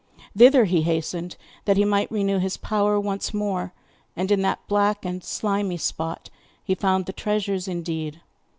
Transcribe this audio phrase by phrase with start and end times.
[0.35, 3.71] Thither he hastened that he might renew his power once more,
[4.15, 6.31] and in that black and slimy spot
[6.63, 8.19] he found the treasures indeed.